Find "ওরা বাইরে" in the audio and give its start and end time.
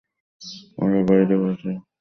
0.77-1.23